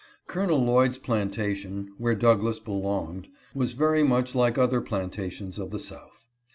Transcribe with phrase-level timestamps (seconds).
[0.25, 0.47] Col.
[0.47, 6.25] Lloyd's plantation, where Douglass belonged, was very much like other plantations of the south.